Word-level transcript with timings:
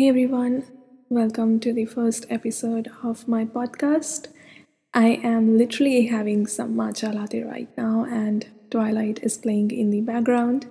Hey 0.00 0.08
everyone, 0.08 0.64
welcome 1.10 1.60
to 1.60 1.74
the 1.74 1.84
first 1.84 2.24
episode 2.30 2.90
of 3.02 3.28
my 3.28 3.44
podcast. 3.44 4.28
I 4.94 5.20
am 5.22 5.58
literally 5.58 6.06
having 6.06 6.46
some 6.46 6.74
matcha 6.74 7.12
latte 7.12 7.42
right 7.42 7.68
now, 7.76 8.06
and 8.10 8.46
Twilight 8.70 9.20
is 9.22 9.36
playing 9.36 9.72
in 9.72 9.90
the 9.90 10.00
background. 10.00 10.64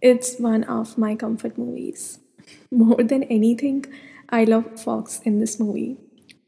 It's 0.00 0.38
one 0.38 0.64
of 0.64 0.96
my 0.96 1.14
comfort 1.14 1.58
movies. 1.58 2.20
More 2.70 3.02
than 3.02 3.24
anything, 3.24 3.84
I 4.30 4.44
love 4.44 4.80
Forks 4.80 5.20
in 5.24 5.40
this 5.40 5.60
movie. 5.60 5.98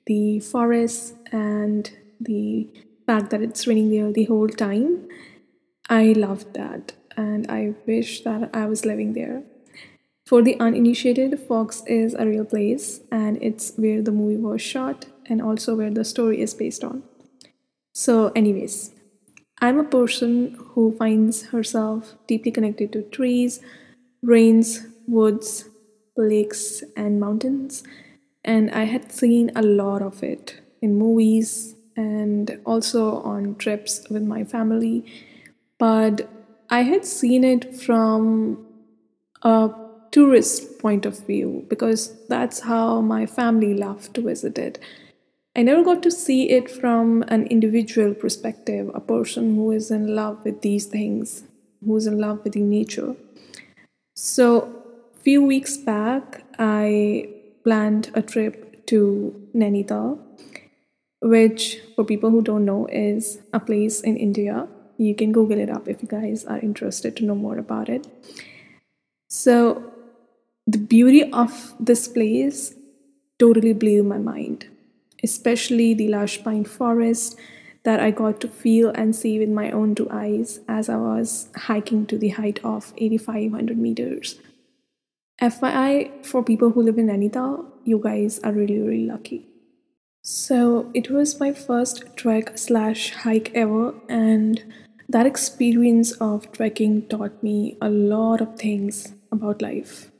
The 0.06 0.40
forest 0.40 1.16
and 1.30 1.90
the 2.18 2.66
fact 3.06 3.28
that 3.28 3.42
it's 3.42 3.66
raining 3.66 3.90
there 3.90 4.10
the 4.10 4.24
whole 4.24 4.48
time. 4.48 5.06
I 5.90 6.14
love 6.14 6.50
that, 6.54 6.94
and 7.14 7.46
I 7.50 7.74
wish 7.86 8.22
that 8.22 8.48
I 8.54 8.64
was 8.64 8.86
living 8.86 9.12
there. 9.12 9.42
For 10.26 10.42
the 10.42 10.58
uninitiated, 10.58 11.38
Forks 11.38 11.82
is 11.86 12.14
a 12.14 12.26
real 12.26 12.44
place 12.44 13.00
and 13.12 13.38
it's 13.42 13.72
where 13.76 14.02
the 14.02 14.12
movie 14.12 14.36
was 14.36 14.60
shot 14.60 15.06
and 15.26 15.40
also 15.40 15.76
where 15.76 15.90
the 15.90 16.04
story 16.04 16.40
is 16.40 16.52
based 16.54 16.82
on. 16.82 17.02
So, 17.92 18.32
anyways, 18.34 18.92
I'm 19.60 19.78
a 19.78 19.84
person 19.84 20.56
who 20.74 20.96
finds 20.96 21.46
herself 21.46 22.14
deeply 22.26 22.50
connected 22.52 22.92
to 22.92 23.02
trees, 23.02 23.60
rains, 24.22 24.86
woods, 25.06 25.68
lakes, 26.16 26.82
and 26.96 27.20
mountains, 27.20 27.82
and 28.44 28.70
I 28.70 28.84
had 28.84 29.12
seen 29.12 29.50
a 29.56 29.62
lot 29.62 30.02
of 30.02 30.22
it 30.22 30.60
in 30.82 30.96
movies 30.96 31.74
and 31.96 32.60
also 32.66 33.20
on 33.22 33.56
trips 33.56 34.08
with 34.10 34.22
my 34.22 34.44
family, 34.44 35.04
but 35.78 36.28
I 36.70 36.82
had 36.82 37.04
seen 37.06 37.44
it 37.44 37.74
from 37.76 38.66
a 39.42 39.70
tourist 40.16 40.78
point 40.78 41.04
of 41.04 41.26
view 41.26 41.66
because 41.68 42.02
that's 42.26 42.60
how 42.60 43.02
my 43.02 43.26
family 43.26 43.74
loved 43.74 44.14
to 44.14 44.22
visit 44.22 44.56
it. 44.56 44.78
I 45.54 45.62
never 45.62 45.82
got 45.84 46.02
to 46.04 46.10
see 46.10 46.48
it 46.48 46.70
from 46.70 47.22
an 47.28 47.46
individual 47.48 48.14
perspective, 48.14 48.90
a 48.94 49.00
person 49.00 49.54
who 49.56 49.72
is 49.72 49.90
in 49.90 50.14
love 50.14 50.42
with 50.42 50.62
these 50.62 50.86
things, 50.86 51.44
who 51.84 51.96
is 51.96 52.06
in 52.06 52.18
love 52.18 52.42
with 52.44 52.56
nature. 52.56 53.14
So, 54.14 54.72
a 55.14 55.18
few 55.18 55.42
weeks 55.42 55.76
back, 55.76 56.44
I 56.58 57.28
planned 57.62 58.10
a 58.14 58.22
trip 58.22 58.86
to 58.86 59.48
Nainital, 59.54 60.18
which, 61.20 61.80
for 61.94 62.04
people 62.04 62.30
who 62.30 62.40
don't 62.40 62.64
know, 62.64 62.86
is 62.86 63.38
a 63.52 63.60
place 63.60 64.00
in 64.00 64.16
India. 64.16 64.66
You 64.96 65.14
can 65.14 65.32
Google 65.32 65.58
it 65.58 65.68
up 65.68 65.88
if 65.88 66.00
you 66.00 66.08
guys 66.08 66.46
are 66.46 66.58
interested 66.60 67.16
to 67.16 67.24
know 67.26 67.34
more 67.34 67.58
about 67.58 67.90
it. 67.90 68.06
So, 69.28 69.92
the 70.66 70.78
beauty 70.78 71.30
of 71.32 71.74
this 71.78 72.08
place 72.08 72.74
totally 73.38 73.72
blew 73.72 74.02
my 74.02 74.18
mind, 74.18 74.66
especially 75.22 75.94
the 75.94 76.08
lush 76.08 76.42
pine 76.42 76.64
forest 76.64 77.38
that 77.84 78.00
I 78.00 78.10
got 78.10 78.40
to 78.40 78.48
feel 78.48 78.90
and 78.90 79.14
see 79.14 79.38
with 79.38 79.48
my 79.48 79.70
own 79.70 79.94
two 79.94 80.08
eyes 80.10 80.58
as 80.66 80.88
I 80.88 80.96
was 80.96 81.48
hiking 81.54 82.04
to 82.06 82.18
the 82.18 82.30
height 82.30 82.58
of 82.64 82.92
8500 82.96 83.78
meters. 83.78 84.40
FYI, 85.40 86.24
for 86.26 86.42
people 86.42 86.70
who 86.70 86.82
live 86.82 86.98
in 86.98 87.06
Nainital, 87.06 87.66
you 87.84 88.00
guys 88.02 88.40
are 88.40 88.52
really, 88.52 88.80
really 88.80 89.06
lucky. 89.06 89.46
So, 90.22 90.90
it 90.94 91.10
was 91.10 91.38
my 91.38 91.52
first 91.52 92.16
trek 92.16 92.58
slash 92.58 93.12
hike 93.12 93.52
ever, 93.54 93.94
and 94.08 94.64
that 95.08 95.26
experience 95.26 96.10
of 96.12 96.50
trekking 96.50 97.06
taught 97.06 97.40
me 97.40 97.76
a 97.80 97.88
lot 97.88 98.40
of 98.40 98.58
things 98.58 99.14
about 99.30 99.62
life 99.62 100.10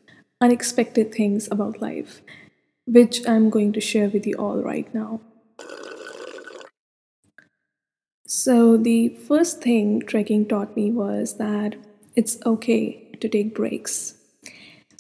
unexpected 0.41 1.14
things 1.14 1.48
about 1.51 1.80
life, 1.80 2.23
which 2.86 3.27
I'm 3.29 3.51
going 3.51 3.73
to 3.73 3.80
share 3.80 4.08
with 4.08 4.27
you 4.27 4.35
all 4.36 4.63
right 4.63 4.92
now. 4.95 5.20
So, 8.27 8.77
the 8.77 9.08
first 9.08 9.63
thing 9.63 10.02
trekking 10.02 10.47
taught 10.47 10.77
me 10.77 10.91
was 10.91 11.39
that 11.39 11.77
it's 12.17 12.39
okay 12.45 13.08
to 13.20 13.29
take 13.29 13.55
breaks. 13.55 14.14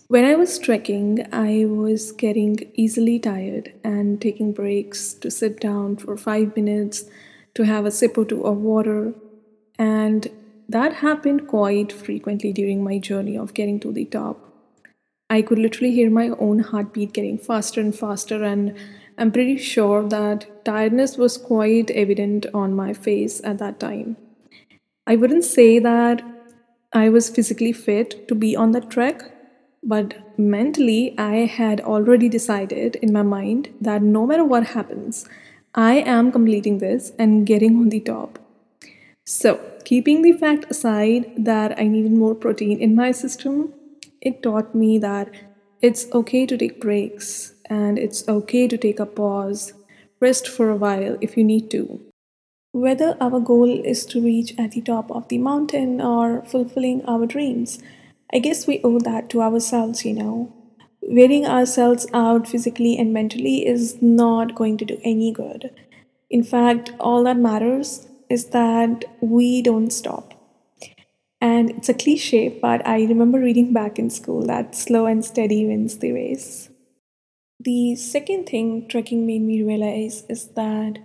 When 0.08 0.24
I 0.24 0.36
was 0.36 0.58
trekking, 0.60 1.26
I 1.32 1.64
was 1.64 2.12
getting 2.12 2.70
easily 2.74 3.18
tired 3.18 3.72
and 3.82 4.22
taking 4.22 4.52
breaks 4.52 5.12
to 5.14 5.30
sit 5.32 5.58
down 5.58 5.96
for 5.96 6.16
five 6.16 6.54
minutes 6.54 7.04
to 7.54 7.64
have 7.64 7.84
a 7.84 7.90
sip 7.90 8.16
or 8.16 8.24
two 8.24 8.46
of 8.46 8.58
water. 8.58 9.12
And 9.76 10.28
that 10.68 10.94
happened 10.94 11.48
quite 11.48 11.92
frequently 11.92 12.52
during 12.52 12.84
my 12.84 12.98
journey 12.98 13.36
of 13.36 13.54
getting 13.54 13.80
to 13.80 13.92
the 13.92 14.04
top. 14.04 14.45
I 15.28 15.42
could 15.42 15.58
literally 15.58 15.92
hear 15.92 16.08
my 16.08 16.28
own 16.38 16.60
heartbeat 16.60 17.12
getting 17.12 17.38
faster 17.38 17.80
and 17.80 17.94
faster, 17.94 18.44
and 18.44 18.74
I'm 19.18 19.32
pretty 19.32 19.58
sure 19.58 20.06
that 20.08 20.64
tiredness 20.64 21.16
was 21.16 21.36
quite 21.36 21.90
evident 21.90 22.46
on 22.54 22.74
my 22.74 22.92
face 22.92 23.40
at 23.42 23.58
that 23.58 23.80
time. 23.80 24.16
I 25.06 25.16
wouldn't 25.16 25.44
say 25.44 25.78
that 25.78 26.22
I 26.92 27.08
was 27.08 27.30
physically 27.30 27.72
fit 27.72 28.28
to 28.28 28.34
be 28.34 28.54
on 28.54 28.70
that 28.72 28.90
trek, 28.90 29.32
but 29.82 30.14
mentally, 30.38 31.14
I 31.18 31.46
had 31.46 31.80
already 31.80 32.28
decided 32.28 32.96
in 32.96 33.12
my 33.12 33.22
mind 33.22 33.72
that 33.80 34.02
no 34.02 34.26
matter 34.26 34.44
what 34.44 34.68
happens, 34.68 35.28
I 35.74 35.94
am 35.96 36.32
completing 36.32 36.78
this 36.78 37.12
and 37.18 37.46
getting 37.46 37.76
on 37.76 37.88
the 37.88 38.00
top. 38.00 38.38
So, 39.24 39.60
keeping 39.84 40.22
the 40.22 40.32
fact 40.32 40.70
aside 40.70 41.32
that 41.36 41.78
I 41.78 41.88
needed 41.88 42.12
more 42.12 42.34
protein 42.34 42.78
in 42.78 42.94
my 42.94 43.12
system, 43.12 43.74
it 44.20 44.42
taught 44.42 44.74
me 44.74 44.98
that 44.98 45.30
it's 45.82 46.06
okay 46.12 46.46
to 46.46 46.56
take 46.56 46.80
breaks 46.80 47.54
and 47.68 47.98
it's 47.98 48.26
okay 48.28 48.66
to 48.68 48.78
take 48.78 48.98
a 48.98 49.06
pause, 49.06 49.72
rest 50.20 50.48
for 50.48 50.70
a 50.70 50.76
while 50.76 51.18
if 51.20 51.36
you 51.36 51.44
need 51.44 51.70
to. 51.70 52.00
Whether 52.72 53.16
our 53.20 53.40
goal 53.40 53.70
is 53.84 54.04
to 54.06 54.20
reach 54.20 54.54
at 54.58 54.72
the 54.72 54.80
top 54.82 55.10
of 55.10 55.28
the 55.28 55.38
mountain 55.38 56.00
or 56.00 56.42
fulfilling 56.44 57.04
our 57.06 57.26
dreams, 57.26 57.78
I 58.32 58.38
guess 58.38 58.66
we 58.66 58.80
owe 58.84 58.98
that 59.00 59.30
to 59.30 59.42
ourselves, 59.42 60.04
you 60.04 60.12
know. 60.14 60.52
Wearing 61.00 61.46
ourselves 61.46 62.06
out 62.12 62.48
physically 62.48 62.98
and 62.98 63.12
mentally 63.12 63.66
is 63.66 64.02
not 64.02 64.54
going 64.54 64.76
to 64.78 64.84
do 64.84 65.00
any 65.04 65.32
good. 65.32 65.70
In 66.28 66.42
fact, 66.42 66.92
all 67.00 67.24
that 67.24 67.36
matters 67.36 68.08
is 68.28 68.46
that 68.46 69.04
we 69.20 69.62
don't 69.62 69.90
stop. 69.90 70.35
And 71.46 71.70
it's 71.70 71.88
a 71.88 71.94
cliche, 71.94 72.48
but 72.48 72.84
I 72.84 73.04
remember 73.04 73.38
reading 73.38 73.72
back 73.72 74.00
in 74.00 74.10
school 74.10 74.44
that 74.46 74.74
slow 74.74 75.06
and 75.06 75.24
steady 75.24 75.64
wins 75.64 75.98
the 75.98 76.10
race. 76.10 76.70
The 77.60 77.94
second 77.94 78.46
thing 78.46 78.88
trekking 78.88 79.24
made 79.28 79.42
me 79.42 79.62
realize 79.62 80.24
is 80.28 80.48
that 80.56 80.98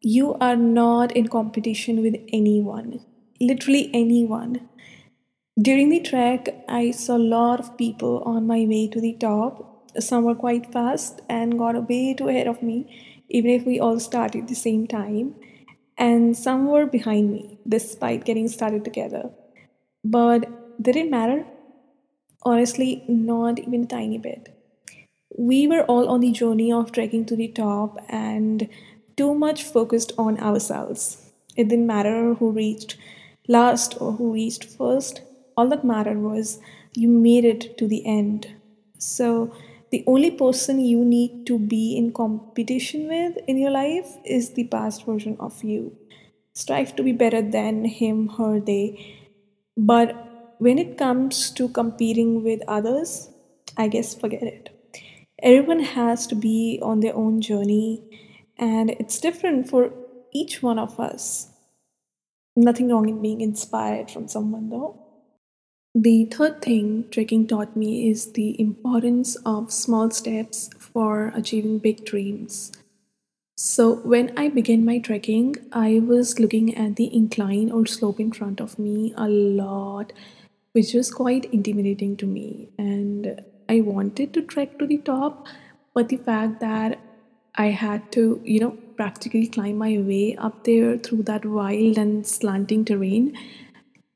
you 0.00 0.34
are 0.46 0.56
not 0.56 1.12
in 1.12 1.28
competition 1.28 2.00
with 2.00 2.16
anyone, 2.32 3.00
literally 3.42 3.90
anyone. 3.92 4.66
During 5.60 5.90
the 5.90 6.00
trek, 6.00 6.48
I 6.66 6.90
saw 6.90 7.18
a 7.18 7.28
lot 7.36 7.60
of 7.60 7.76
people 7.76 8.22
on 8.24 8.46
my 8.46 8.64
way 8.64 8.88
to 8.88 9.02
the 9.02 9.14
top. 9.20 9.92
Some 10.00 10.24
were 10.24 10.34
quite 10.46 10.72
fast 10.72 11.20
and 11.28 11.58
got 11.58 11.88
way 11.90 12.14
too 12.14 12.28
ahead 12.28 12.46
of 12.46 12.62
me, 12.62 12.78
even 13.28 13.50
if 13.50 13.66
we 13.66 13.78
all 13.78 14.00
started 14.00 14.44
at 14.44 14.48
the 14.48 14.54
same 14.66 14.86
time. 14.86 15.34
And 15.98 16.34
some 16.34 16.68
were 16.68 16.86
behind 16.86 17.30
me, 17.30 17.58
despite 17.68 18.24
getting 18.24 18.48
started 18.48 18.82
together. 18.82 19.30
But 20.04 20.82
did 20.82 20.96
it 20.96 21.10
matter? 21.10 21.46
Honestly, 22.42 23.04
not 23.08 23.58
even 23.58 23.84
a 23.84 23.86
tiny 23.86 24.18
bit. 24.18 24.50
We 25.36 25.66
were 25.66 25.84
all 25.84 26.08
on 26.08 26.20
the 26.20 26.30
journey 26.30 26.72
of 26.72 26.92
trekking 26.92 27.24
to 27.26 27.36
the 27.36 27.48
top 27.48 27.98
and 28.08 28.68
too 29.16 29.34
much 29.34 29.62
focused 29.62 30.12
on 30.18 30.38
ourselves. 30.38 31.30
It 31.56 31.68
didn't 31.68 31.86
matter 31.86 32.34
who 32.34 32.50
reached 32.50 32.96
last 33.48 34.00
or 34.00 34.12
who 34.12 34.32
reached 34.32 34.64
first. 34.64 35.22
All 35.56 35.68
that 35.68 35.84
mattered 35.84 36.18
was 36.18 36.60
you 36.94 37.08
made 37.08 37.44
it 37.44 37.78
to 37.78 37.88
the 37.88 38.04
end. 38.06 38.48
So, 38.98 39.54
the 39.90 40.04
only 40.06 40.30
person 40.30 40.80
you 40.80 41.04
need 41.04 41.46
to 41.46 41.58
be 41.58 41.96
in 41.96 42.12
competition 42.12 43.06
with 43.06 43.38
in 43.46 43.58
your 43.58 43.70
life 43.70 44.16
is 44.24 44.50
the 44.50 44.64
past 44.64 45.06
version 45.06 45.36
of 45.38 45.62
you. 45.62 45.96
Strive 46.52 46.96
to 46.96 47.02
be 47.02 47.12
better 47.12 47.42
than 47.42 47.84
him, 47.84 48.28
her, 48.28 48.60
they 48.60 49.23
but 49.76 50.56
when 50.58 50.78
it 50.78 50.96
comes 50.98 51.50
to 51.52 51.68
competing 51.68 52.42
with 52.42 52.60
others, 52.68 53.30
I 53.76 53.88
guess 53.88 54.14
forget 54.14 54.42
it. 54.42 54.70
Everyone 55.42 55.80
has 55.80 56.26
to 56.28 56.34
be 56.34 56.78
on 56.82 57.00
their 57.00 57.14
own 57.14 57.40
journey, 57.40 58.02
and 58.56 58.90
it's 58.90 59.18
different 59.20 59.68
for 59.68 59.92
each 60.32 60.62
one 60.62 60.78
of 60.78 60.98
us. 61.00 61.48
Nothing 62.56 62.88
wrong 62.88 63.08
in 63.08 63.20
being 63.22 63.40
inspired 63.40 64.10
from 64.10 64.28
someone, 64.28 64.70
though. 64.70 65.00
The 65.94 66.24
third 66.26 66.62
thing 66.62 67.08
trekking 67.10 67.46
taught 67.46 67.76
me 67.76 68.08
is 68.10 68.32
the 68.32 68.60
importance 68.60 69.36
of 69.46 69.72
small 69.72 70.10
steps 70.10 70.70
for 70.78 71.28
achieving 71.36 71.78
big 71.78 72.04
dreams. 72.04 72.72
So, 73.56 73.94
when 74.00 74.36
I 74.36 74.48
began 74.48 74.84
my 74.84 74.98
trekking, 74.98 75.54
I 75.72 76.00
was 76.00 76.40
looking 76.40 76.74
at 76.74 76.96
the 76.96 77.14
incline 77.14 77.70
or 77.70 77.86
slope 77.86 78.18
in 78.18 78.32
front 78.32 78.60
of 78.60 78.80
me 78.80 79.14
a 79.16 79.28
lot, 79.28 80.12
which 80.72 80.92
was 80.92 81.12
quite 81.12 81.44
intimidating 81.52 82.16
to 82.16 82.26
me. 82.26 82.70
And 82.78 83.40
I 83.68 83.80
wanted 83.80 84.34
to 84.34 84.42
trek 84.42 84.76
to 84.80 84.88
the 84.88 84.98
top, 84.98 85.46
but 85.94 86.08
the 86.08 86.16
fact 86.16 86.58
that 86.60 86.98
I 87.54 87.66
had 87.66 88.10
to, 88.12 88.40
you 88.42 88.58
know, 88.58 88.72
practically 88.96 89.46
climb 89.46 89.78
my 89.78 89.98
way 89.98 90.34
up 90.34 90.64
there 90.64 90.98
through 90.98 91.22
that 91.24 91.44
wild 91.44 91.96
and 91.96 92.26
slanting 92.26 92.84
terrain, 92.84 93.38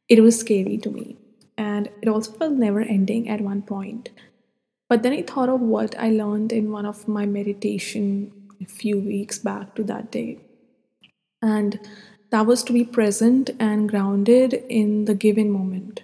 it 0.08 0.20
was 0.20 0.41
scary 0.41 0.79
to 0.79 0.91
me. 0.91 1.17
And 1.56 1.88
it 2.02 2.08
also 2.08 2.32
felt 2.32 2.55
never 2.55 2.81
ending 2.81 3.29
at 3.29 3.41
one 3.41 3.62
point. 3.62 4.11
But 4.88 5.05
then 5.05 5.12
I 5.12 5.23
thought 5.23 5.49
of 5.49 5.61
what 5.61 5.96
I 5.96 6.11
learned 6.11 6.50
in 6.50 6.73
one 6.73 6.87
of 6.87 7.06
my 7.06 7.25
meditation 7.25 8.32
few 8.64 8.99
weeks 8.99 9.38
back 9.38 9.75
to 9.75 9.84
that 9.84 10.10
day. 10.10 10.38
And 11.43 11.78
that 12.31 12.46
was 12.46 12.62
to 12.64 12.72
be 12.72 12.84
present 12.84 13.50
and 13.58 13.88
grounded 13.88 14.55
in 14.69 15.06
the 15.06 15.14
given 15.14 15.50
moment. 15.50 16.02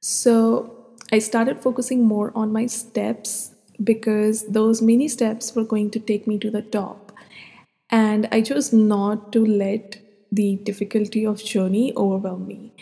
So 0.00 0.94
I 1.12 1.18
started 1.18 1.62
focusing 1.62 2.04
more 2.04 2.32
on 2.34 2.52
my 2.52 2.66
steps 2.66 3.54
because 3.82 4.46
those 4.46 4.80
mini 4.80 5.08
steps 5.08 5.54
were 5.54 5.64
going 5.64 5.90
to 5.90 5.98
take 5.98 6.26
me 6.26 6.38
to 6.38 6.50
the 6.50 6.62
top. 6.62 7.12
And 7.90 8.28
I 8.32 8.40
chose 8.40 8.72
not 8.72 9.32
to 9.32 9.44
let 9.44 9.98
the 10.32 10.56
difficulty 10.56 11.24
of 11.24 11.44
journey 11.44 11.92
overwhelm 11.96 12.46
me. 12.46 12.72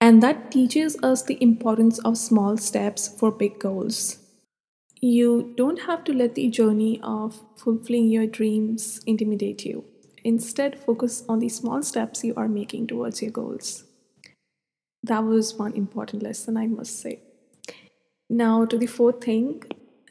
And 0.00 0.22
that 0.22 0.50
teaches 0.50 0.96
us 1.02 1.22
the 1.22 1.40
importance 1.42 1.98
of 2.00 2.16
small 2.16 2.56
steps 2.56 3.06
for 3.06 3.30
big 3.30 3.58
goals. 3.58 4.18
You 5.00 5.54
don't 5.56 5.80
have 5.80 6.04
to 6.04 6.12
let 6.12 6.34
the 6.34 6.50
journey 6.50 7.00
of 7.02 7.42
fulfilling 7.56 8.10
your 8.10 8.26
dreams 8.26 9.00
intimidate 9.06 9.64
you. 9.64 9.84
Instead, 10.24 10.78
focus 10.78 11.24
on 11.26 11.38
the 11.38 11.48
small 11.48 11.82
steps 11.82 12.22
you 12.22 12.34
are 12.36 12.48
making 12.48 12.88
towards 12.88 13.22
your 13.22 13.30
goals. 13.30 13.84
That 15.02 15.24
was 15.24 15.54
one 15.54 15.72
important 15.72 16.22
lesson, 16.22 16.58
I 16.58 16.66
must 16.66 17.00
say. 17.00 17.20
Now, 18.28 18.66
to 18.66 18.76
the 18.76 18.86
fourth 18.86 19.24
thing. 19.24 19.62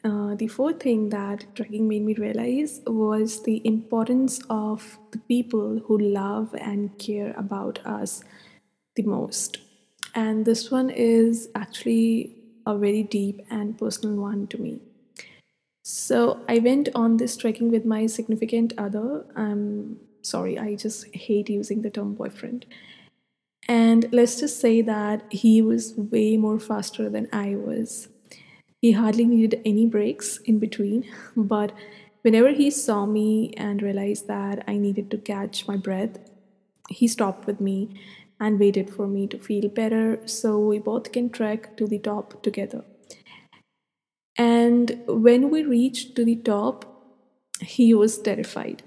Uh, 0.02 0.34
the 0.34 0.48
fourth 0.48 0.82
thing 0.82 1.10
that 1.10 1.44
trekking 1.54 1.86
made 1.86 2.02
me 2.02 2.14
realize 2.14 2.80
was 2.86 3.42
the 3.42 3.60
importance 3.66 4.40
of 4.48 4.98
the 5.10 5.18
people 5.18 5.78
who 5.86 5.98
love 5.98 6.54
and 6.58 6.98
care 6.98 7.34
about 7.36 7.78
us 7.84 8.24
the 8.96 9.02
most. 9.02 9.58
And 10.14 10.46
this 10.46 10.70
one 10.70 10.88
is 10.88 11.50
actually 11.54 12.39
a 12.66 12.76
very 12.76 13.02
deep 13.02 13.40
and 13.50 13.78
personal 13.78 14.16
one 14.16 14.46
to 14.48 14.58
me. 14.58 14.80
So 15.82 16.40
I 16.48 16.58
went 16.58 16.88
on 16.94 17.16
this 17.16 17.36
trekking 17.36 17.70
with 17.70 17.84
my 17.84 18.06
significant 18.06 18.72
other. 18.76 19.24
I'm 19.34 19.98
sorry, 20.22 20.58
I 20.58 20.74
just 20.74 21.14
hate 21.14 21.48
using 21.48 21.82
the 21.82 21.90
term 21.90 22.14
boyfriend. 22.14 22.66
And 23.68 24.06
let's 24.12 24.40
just 24.40 24.60
say 24.60 24.82
that 24.82 25.24
he 25.30 25.62
was 25.62 25.94
way 25.96 26.36
more 26.36 26.58
faster 26.58 27.08
than 27.08 27.28
I 27.32 27.54
was. 27.54 28.08
He 28.80 28.92
hardly 28.92 29.24
needed 29.24 29.60
any 29.64 29.86
breaks 29.86 30.38
in 30.38 30.58
between, 30.58 31.04
but 31.36 31.72
whenever 32.22 32.52
he 32.52 32.70
saw 32.70 33.06
me 33.06 33.52
and 33.56 33.82
realized 33.82 34.26
that 34.28 34.64
I 34.66 34.76
needed 34.76 35.10
to 35.10 35.18
catch 35.18 35.66
my 35.68 35.76
breath, 35.76 36.18
he 36.88 37.06
stopped 37.06 37.46
with 37.46 37.60
me 37.60 38.00
and 38.40 38.58
waited 38.58 38.90
for 38.90 39.06
me 39.06 39.26
to 39.28 39.38
feel 39.38 39.68
better 39.68 40.26
so 40.26 40.58
we 40.58 40.78
both 40.78 41.12
can 41.12 41.30
trek 41.30 41.76
to 41.76 41.86
the 41.86 41.98
top 41.98 42.42
together. 42.42 42.84
And 44.36 45.02
when 45.06 45.50
we 45.50 45.62
reached 45.64 46.16
to 46.16 46.24
the 46.24 46.36
top, 46.36 46.86
he 47.60 47.92
was 47.92 48.18
terrified 48.18 48.82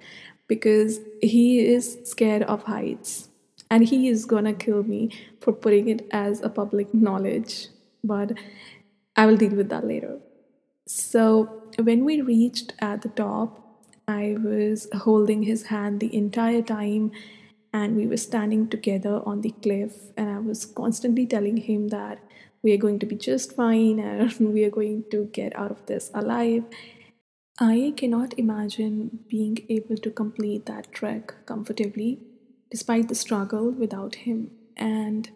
because 0.48 1.00
he 1.22 1.60
is 1.60 2.00
scared 2.04 2.44
of 2.44 2.64
heights 2.64 3.30
and 3.70 3.88
he 3.88 4.08
is 4.08 4.26
gonna 4.26 4.54
kill 4.54 4.84
me 4.84 5.10
for 5.40 5.54
putting 5.54 5.90
it 5.90 6.08
as 6.12 6.42
a 6.42 6.50
public 6.50 6.94
knowledge. 6.94 7.68
But 8.04 8.34
I 9.16 9.26
will 9.26 9.38
deal 9.38 9.56
with 9.56 9.70
that 9.70 9.86
later. 9.86 10.20
So, 10.88 11.62
when 11.82 12.04
we 12.04 12.22
reached 12.22 12.74
at 12.80 13.02
the 13.04 13.10
top, 13.10 13.60
I 14.08 14.36
was 14.44 14.88
holding 14.94 15.44
his 15.44 15.68
hand 15.68 16.00
the 16.00 16.14
entire 16.16 16.62
time 16.62 17.12
and 17.74 17.96
we 17.96 18.06
were 18.08 18.18
standing 18.18 18.68
together 18.70 19.22
on 19.26 19.42
the 19.42 19.52
cliff 19.62 19.94
and 20.16 20.30
i 20.30 20.40
was 20.40 20.66
constantly 20.66 21.26
telling 21.26 21.58
him 21.58 21.88
that 21.90 22.20
we 22.64 22.72
are 22.72 22.78
going 22.78 22.98
to 23.00 23.06
be 23.06 23.16
just 23.16 23.56
fine 23.56 24.00
and 24.10 24.54
we 24.54 24.64
are 24.64 24.72
going 24.72 25.04
to 25.12 25.26
get 25.26 25.56
out 25.56 25.70
of 25.70 25.86
this 25.86 26.10
alive. 26.14 26.64
I 27.60 27.94
cannot 27.96 28.34
imagine 28.40 29.20
being 29.30 29.60
able 29.70 29.98
to 29.98 30.10
complete 30.10 30.66
that 30.66 30.92
trek 30.92 31.34
comfortably 31.46 32.20
despite 32.72 33.10
the 33.10 33.16
struggle 33.16 33.70
without 33.70 34.16
him. 34.16 34.50
And 34.76 35.30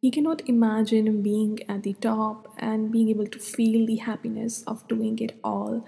he 0.00 0.12
cannot 0.12 0.48
imagine 0.48 1.22
being 1.22 1.58
at 1.68 1.82
the 1.82 1.94
top 1.94 2.54
and 2.58 2.92
being 2.92 3.08
able 3.08 3.26
to 3.26 3.38
feel 3.40 3.84
the 3.84 3.96
happiness 3.96 4.62
of 4.64 4.86
doing 4.86 5.18
it 5.18 5.40
all 5.42 5.84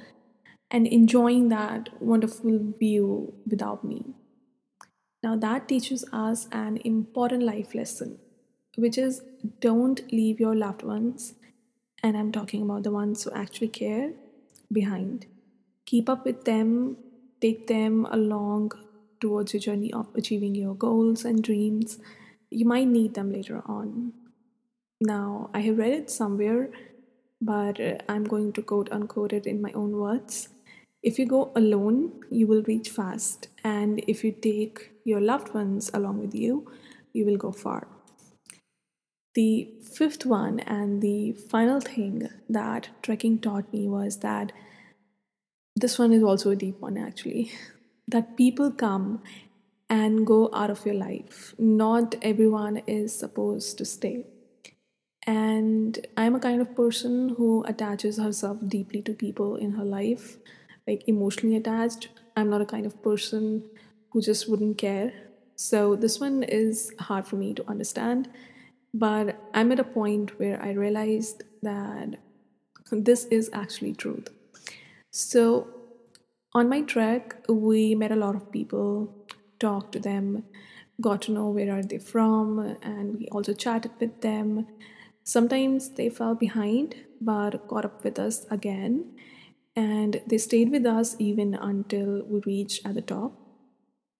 and 0.70 0.86
enjoying 0.88 1.48
that 1.50 1.90
wonderful 2.02 2.72
view 2.78 3.32
without 3.46 3.84
me 3.84 4.14
now, 5.22 5.34
that 5.36 5.66
teaches 5.66 6.04
us 6.12 6.46
an 6.52 6.76
important 6.84 7.42
life 7.42 7.74
lesson, 7.74 8.18
which 8.76 8.96
is 8.96 9.22
don't 9.60 10.10
leave 10.12 10.38
your 10.38 10.54
loved 10.54 10.84
ones, 10.84 11.34
and 12.02 12.16
I'm 12.16 12.30
talking 12.30 12.62
about 12.62 12.84
the 12.84 12.92
ones 12.92 13.24
who 13.24 13.32
actually 13.32 13.68
care, 13.68 14.12
behind. 14.72 15.26
Keep 15.86 16.08
up 16.08 16.24
with 16.24 16.44
them, 16.44 16.96
take 17.40 17.66
them 17.66 18.06
along 18.12 18.72
towards 19.20 19.52
your 19.52 19.60
journey 19.60 19.92
of 19.92 20.06
achieving 20.14 20.54
your 20.54 20.74
goals 20.74 21.24
and 21.24 21.42
dreams. 21.42 21.98
You 22.50 22.66
might 22.66 22.86
need 22.86 23.14
them 23.14 23.32
later 23.32 23.62
on. 23.66 24.12
Now, 25.00 25.50
I 25.52 25.60
have 25.60 25.78
read 25.78 25.92
it 25.92 26.10
somewhere, 26.10 26.70
but 27.40 27.80
uh, 27.80 27.98
I'm 28.08 28.24
going 28.24 28.52
to 28.52 28.62
quote 28.62 28.88
unquote 28.92 29.32
it 29.32 29.46
in 29.46 29.60
my 29.60 29.72
own 29.72 29.96
words. 29.96 30.48
If 31.02 31.18
you 31.18 31.26
go 31.26 31.50
alone, 31.56 32.20
you 32.30 32.46
will 32.46 32.62
reach 32.62 32.90
fast, 32.90 33.48
and 33.64 34.02
if 34.06 34.22
you 34.22 34.30
take 34.30 34.92
your 35.08 35.20
loved 35.20 35.54
ones 35.54 35.90
along 35.94 36.18
with 36.18 36.34
you, 36.34 36.70
you 37.12 37.24
will 37.24 37.36
go 37.36 37.50
far. 37.50 37.88
The 39.34 39.72
fifth 39.96 40.26
one 40.26 40.60
and 40.60 41.00
the 41.00 41.32
final 41.32 41.80
thing 41.80 42.28
that 42.48 42.88
trekking 43.02 43.38
taught 43.38 43.72
me 43.72 43.88
was 43.88 44.18
that 44.18 44.52
this 45.76 45.98
one 45.98 46.12
is 46.12 46.22
also 46.22 46.50
a 46.50 46.56
deep 46.56 46.80
one 46.80 46.98
actually 46.98 47.52
that 48.08 48.36
people 48.36 48.70
come 48.70 49.22
and 49.88 50.26
go 50.26 50.50
out 50.52 50.70
of 50.70 50.84
your 50.84 50.94
life. 50.94 51.54
Not 51.58 52.16
everyone 52.20 52.82
is 52.86 53.14
supposed 53.14 53.78
to 53.78 53.84
stay. 53.84 54.26
And 55.26 56.06
I'm 56.16 56.34
a 56.34 56.40
kind 56.40 56.60
of 56.60 56.74
person 56.74 57.30
who 57.36 57.64
attaches 57.64 58.18
herself 58.18 58.58
deeply 58.66 59.02
to 59.02 59.12
people 59.12 59.56
in 59.56 59.72
her 59.72 59.84
life 59.84 60.38
like 60.86 61.06
emotionally 61.06 61.56
attached. 61.56 62.08
I'm 62.36 62.48
not 62.50 62.62
a 62.62 62.66
kind 62.66 62.86
of 62.86 63.02
person 63.02 63.62
who 64.18 64.22
just 64.22 64.48
wouldn't 64.48 64.76
care. 64.78 65.12
So 65.54 65.94
this 65.94 66.18
one 66.18 66.42
is 66.42 66.92
hard 66.98 67.24
for 67.24 67.36
me 67.36 67.54
to 67.54 67.64
understand. 67.68 68.28
But 68.92 69.38
I'm 69.54 69.70
at 69.70 69.78
a 69.78 69.84
point 69.84 70.40
where 70.40 70.60
I 70.60 70.72
realized 70.72 71.44
that 71.62 72.16
this 72.90 73.26
is 73.26 73.48
actually 73.52 73.94
truth. 73.94 74.28
So 75.12 75.68
on 76.52 76.68
my 76.68 76.80
trek, 76.80 77.36
we 77.48 77.94
met 77.94 78.10
a 78.10 78.16
lot 78.16 78.34
of 78.34 78.50
people, 78.50 79.14
talked 79.60 79.92
to 79.92 80.00
them, 80.00 80.42
got 81.00 81.22
to 81.22 81.32
know 81.32 81.50
where 81.50 81.72
are 81.72 81.82
they 81.82 81.98
from, 81.98 82.76
and 82.82 83.18
we 83.18 83.28
also 83.28 83.52
chatted 83.52 83.92
with 84.00 84.20
them. 84.20 84.66
Sometimes 85.22 85.90
they 85.90 86.08
fell 86.10 86.34
behind, 86.34 86.96
but 87.20 87.68
caught 87.68 87.84
up 87.84 88.02
with 88.02 88.18
us 88.18 88.46
again 88.50 89.12
and 89.76 90.20
they 90.26 90.38
stayed 90.38 90.70
with 90.70 90.86
us 90.86 91.14
even 91.20 91.54
until 91.54 92.24
we 92.26 92.40
reached 92.46 92.84
at 92.84 92.94
the 92.94 93.02
top 93.02 93.47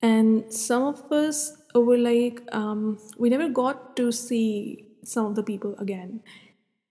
and 0.02 0.52
some 0.52 0.82
of 0.82 1.10
us 1.12 1.56
were 1.74 1.98
like 1.98 2.42
um, 2.52 2.98
we 3.18 3.28
never 3.30 3.48
got 3.48 3.96
to 3.96 4.10
see 4.12 4.86
some 5.04 5.26
of 5.26 5.34
the 5.34 5.42
people 5.42 5.74
again. 5.78 6.20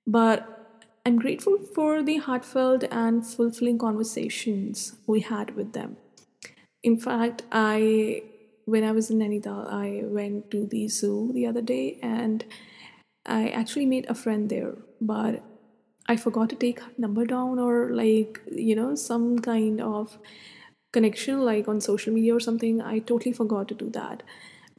But 0.06 0.54
i'm 1.06 1.18
grateful 1.18 1.58
for 1.74 2.04
the 2.04 2.18
heartfelt 2.18 2.84
and 2.92 3.26
fulfilling 3.26 3.78
conversations 3.78 4.96
we 5.08 5.22
had 5.22 5.56
with 5.56 5.74
them. 5.74 5.98
In 6.84 7.00
fact 7.00 7.44
i 7.52 8.24
when 8.66 8.84
i 8.84 8.92
was 8.92 9.10
in 9.10 9.20
nainital 9.20 9.72
i 9.72 10.02
went 10.06 10.52
to 10.52 10.66
the 10.66 10.88
zoo 10.90 11.32
the 11.34 11.46
other 11.46 11.62
day 11.62 11.98
and 12.02 12.44
i 13.26 13.48
actually 13.50 13.86
made 13.86 14.06
a 14.10 14.14
friend 14.14 14.50
there 14.50 14.74
but 15.00 15.42
I 16.10 16.16
forgot 16.16 16.50
to 16.50 16.56
take 16.56 16.80
her 16.80 16.92
number 16.98 17.26
down 17.26 17.60
or 17.60 17.90
like, 17.92 18.42
you 18.50 18.76
know, 18.76 18.96
some 18.96 19.40
kind 19.40 19.82
of 19.82 20.18
connection 20.91 21.41
like 21.41 21.67
on 21.67 21.82
social 21.82 22.13
media 22.13 22.36
or 22.36 22.39
something. 22.39 22.82
I 22.82 23.00
totally 23.00 23.34
forgot 23.34 23.67
to 23.70 23.75
do 23.75 23.89
that. 23.91 24.24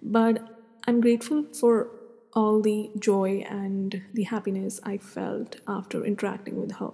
But 0.03 0.43
I'm 0.87 1.01
grateful 1.01 1.45
for 1.55 1.89
all 2.35 2.61
the 2.61 2.91
joy 2.99 3.45
and 3.49 4.03
the 4.15 4.25
happiness 4.25 4.81
I 4.85 4.99
felt 4.99 5.57
after 5.67 6.05
interacting 6.05 6.61
with 6.61 6.73
her. 6.77 6.93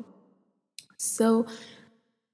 So, 0.98 1.46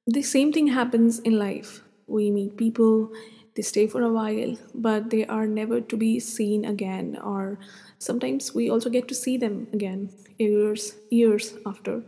the 0.07 0.23
same 0.23 0.53
thing 0.53 0.69
happens 0.69 1.19
in 1.21 1.39
life. 1.39 1.83
We 2.07 2.31
meet 2.31 2.57
people, 2.57 3.13
they 3.55 3.63
stay 3.63 3.87
for 3.87 4.03
a 4.03 4.13
while, 4.13 4.57
but 4.75 5.11
they 5.11 5.27
are 5.27 5.47
never 5.47 5.81
to 5.81 5.97
be 5.97 6.21
seen 6.21 6.65
again, 6.65 7.19
or 7.23 7.59
sometimes 7.99 8.55
we 8.55 8.71
also 8.71 8.91
get 8.91 9.09
to 9.09 9.15
see 9.15 9.37
them 9.37 9.69
again 9.73 10.11
years 10.39 10.95
years 11.11 11.55
after 11.67 12.03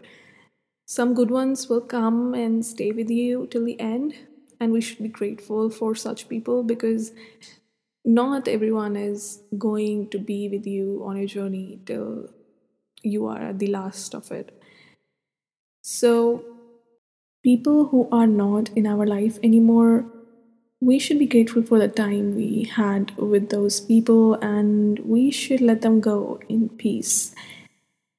Some 0.87 1.15
good 1.15 1.31
ones 1.31 1.69
will 1.69 1.81
come 1.81 2.35
and 2.35 2.65
stay 2.65 2.93
with 2.93 3.11
you 3.11 3.49
till 3.51 3.65
the 3.65 3.81
end, 3.81 4.15
and 4.63 4.73
we 4.73 4.81
should 4.81 5.03
be 5.03 5.09
grateful 5.09 5.69
for 5.71 5.95
such 5.95 6.29
people 6.29 6.63
because 6.63 7.13
not 8.05 8.49
everyone 8.49 8.97
is 8.97 9.43
going 9.59 10.09
to 10.11 10.19
be 10.19 10.49
with 10.49 10.67
you 10.67 11.03
on 11.05 11.17
your 11.17 11.27
journey 11.27 11.81
till 11.87 12.29
you 13.03 13.27
are 13.27 13.41
at 13.41 13.59
the 13.59 13.67
last 13.67 14.15
of 14.15 14.31
it. 14.31 14.57
So, 15.83 16.45
people 17.43 17.87
who 17.87 18.09
are 18.13 18.27
not 18.27 18.71
in 18.77 18.87
our 18.87 19.05
life 19.05 19.39
anymore, 19.43 20.05
we 20.81 20.99
should 20.99 21.19
be 21.19 21.27
grateful 21.27 21.63
for 21.63 21.79
the 21.79 21.89
time 21.89 22.37
we 22.37 22.65
had 22.65 23.17
with 23.17 23.51
those 23.51 23.81
people 23.81 24.35
and 24.35 24.99
we 25.01 25.31
should 25.31 25.61
let 25.61 25.83
them 25.83 26.01
go 26.01 26.41
in 26.49 26.69
peace. 26.69 27.35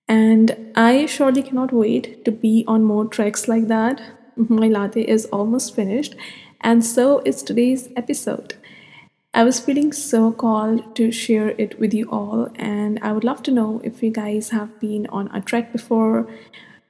And 0.07 0.71
I 0.75 1.05
surely 1.05 1.43
cannot 1.43 1.71
wait 1.71 2.25
to 2.25 2.31
be 2.31 2.65
on 2.67 2.83
more 2.83 3.05
treks 3.05 3.47
like 3.47 3.67
that. 3.67 4.01
My 4.36 4.68
latte 4.68 5.02
is 5.02 5.25
almost 5.25 5.75
finished, 5.75 6.16
and 6.62 6.86
so 6.86 7.22
is 7.25 7.44
today's 7.44 7.90
episode. 7.96 8.56
I 9.34 9.44
was 9.44 9.60
feeling 9.60 9.92
so 9.94 10.32
called 10.32 10.96
to 10.96 11.12
share 11.12 11.50
it 11.58 11.80
with 11.80 11.94
you 11.94 12.10
all, 12.10 12.50
and 12.56 13.00
I 13.02 13.12
would 13.12 13.24
love 13.24 13.42
to 13.44 13.52
know 13.52 13.82
if 13.84 14.04
you 14.04 14.12
guys 14.12 14.50
have 14.50 14.80
been 14.80 15.08
on 15.08 15.28
a 15.34 15.42
trek 15.42 15.72
before 15.72 16.28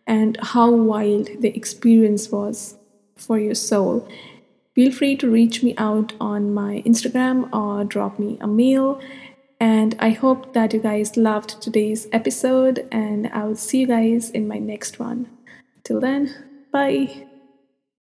and 0.05 0.37
how 0.41 0.69
wild 0.69 1.29
the 1.39 1.55
experience 1.55 2.29
was 2.29 2.75
for 3.15 3.39
your 3.39 3.55
soul. 3.55 4.07
Feel 4.75 4.91
free 4.91 5.15
to 5.17 5.29
reach 5.29 5.63
me 5.63 5.75
out 5.77 6.13
on 6.19 6.53
my 6.53 6.83
Instagram 6.85 7.53
or 7.53 7.85
drop 7.85 8.19
me 8.19 8.37
a 8.41 8.47
mail. 8.47 8.99
And 9.59 9.95
I 9.99 10.09
hope 10.09 10.53
that 10.53 10.73
you 10.73 10.79
guys 10.81 11.15
loved 11.15 11.61
today's 11.61 12.07
episode, 12.11 12.85
and 12.91 13.27
I 13.27 13.45
will 13.45 13.55
see 13.55 13.81
you 13.81 13.87
guys 13.87 14.29
in 14.29 14.47
my 14.47 14.57
next 14.57 14.99
one. 14.99 15.29
Till 15.85 16.01
then, 16.01 16.33
bye. 16.71 17.27